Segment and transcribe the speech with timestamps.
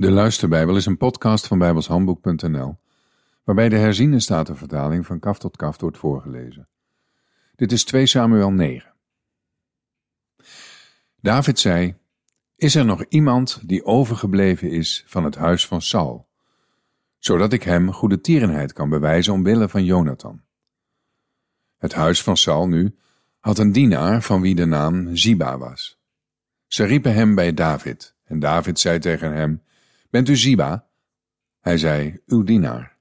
[0.00, 2.78] De Luisterbijbel is een podcast van bijbelshandboek.nl,
[3.44, 6.68] waarbij de herziene statenvertaling van kaf tot kaf wordt voorgelezen.
[7.56, 8.92] Dit is 2 Samuel 9.
[11.20, 11.94] David zei,
[12.56, 16.28] is er nog iemand die overgebleven is van het huis van Saul,
[17.18, 20.42] zodat ik hem goede tierenheid kan bewijzen omwille van Jonathan?
[21.78, 22.96] Het huis van Saul nu
[23.38, 25.98] had een dienaar van wie de naam Ziba was.
[26.66, 29.62] Ze riepen hem bij David, en David zei tegen hem,
[30.10, 30.88] Bent u Ziba?
[31.60, 32.96] Hij zei, uw dienaar.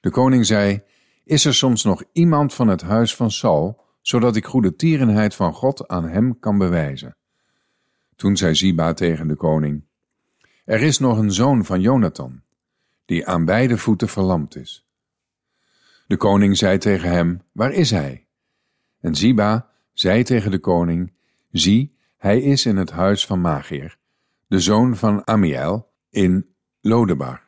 [0.00, 0.82] De koning zei,
[1.24, 5.52] is er soms nog iemand van het huis van Saul, zodat ik goede tierenheid van
[5.52, 7.16] God aan hem kan bewijzen?
[8.16, 9.84] Toen zei Ziba tegen de koning,
[10.64, 12.42] er is nog een zoon van Jonathan,
[13.04, 14.86] die aan beide voeten verlamd is.
[16.06, 18.26] De koning zei tegen hem, waar is hij?
[19.00, 21.12] En Ziba zei tegen de koning,
[21.50, 23.98] zie, hij is in het huis van Magier,
[24.52, 27.42] de zoon van Amiel, in Lodebar.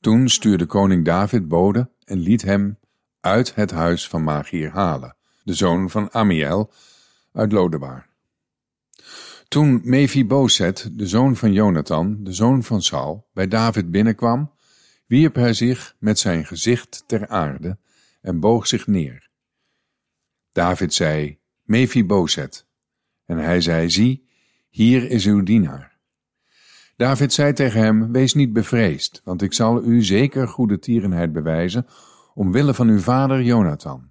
[0.00, 2.78] Toen stuurde koning David bode en liet hem
[3.20, 6.72] uit het huis van Magier halen, de zoon van Amiel
[7.32, 8.06] uit Lodebar.
[9.48, 14.52] Toen Mephiboset, de zoon van Jonathan, de zoon van Saul, bij David binnenkwam,
[15.06, 17.78] wierp hij zich met zijn gezicht ter aarde
[18.20, 19.28] en boog zich neer.
[20.52, 22.66] David zei, Mephiboset,
[23.24, 24.25] en hij zei, zie,
[24.76, 25.98] hier is uw dienaar.
[26.96, 31.86] David zei tegen hem, wees niet bevreesd, want ik zal u zeker goede tierenheid bewijzen,
[32.34, 34.10] omwille van uw vader Jonathan.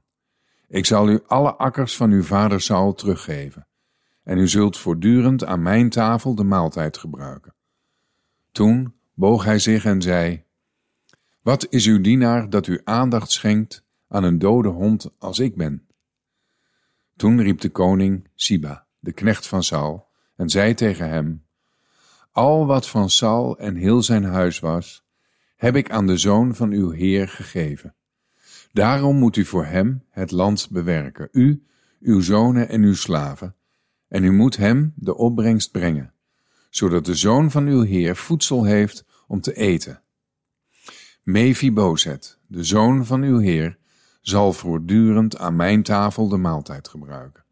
[0.67, 3.67] Ik zal u alle akkers van uw vader Saul teruggeven,
[4.23, 7.53] en u zult voortdurend aan mijn tafel de maaltijd gebruiken.
[8.51, 10.43] Toen boog hij zich en zei,
[11.41, 15.87] Wat is uw dienaar dat u aandacht schenkt aan een dode hond als ik ben?
[17.15, 20.04] Toen riep de koning Siba, de knecht van Saul,
[20.35, 21.45] en zei tegen hem,
[22.31, 25.05] al wat van Saul en heel zijn huis was,
[25.55, 27.95] heb ik aan de zoon van uw Heer gegeven.
[28.71, 31.65] Daarom moet u voor hem het land bewerken, u,
[31.99, 33.55] uw zonen en uw slaven,
[34.07, 36.13] en u moet hem de opbrengst brengen,
[36.69, 40.01] zodat de zoon van uw Heer voedsel heeft om te eten.
[41.23, 43.77] Mephibozet, de zoon van uw Heer,
[44.21, 47.44] zal voortdurend aan mijn tafel de maaltijd gebruiken.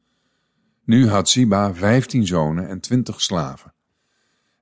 [0.84, 3.74] Nu had Ziba vijftien zonen en twintig slaven.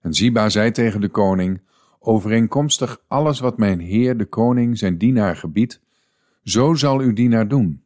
[0.01, 1.61] En Ziba zei tegen de koning,
[1.99, 5.81] overeenkomstig alles wat mijn heer de koning zijn dienaar gebiedt,
[6.43, 7.83] zo zal uw dienaar doen.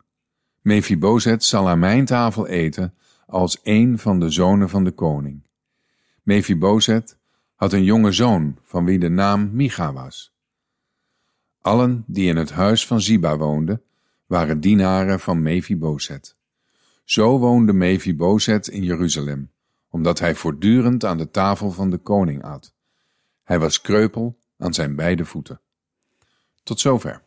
[0.61, 2.93] Mephibozet zal aan mijn tafel eten
[3.27, 5.43] als een van de zonen van de koning.
[6.23, 7.17] Mephibozet
[7.55, 10.33] had een jonge zoon van wie de naam Micha was.
[11.61, 13.81] Allen die in het huis van Ziba woonden,
[14.25, 16.35] waren dienaren van Mephibozet.
[17.05, 19.53] Zo woonde Mephibozet in Jeruzalem
[19.95, 22.73] omdat hij voortdurend aan de tafel van de koning at.
[23.43, 25.61] Hij was kreupel aan zijn beide voeten.
[26.63, 27.24] Tot zover.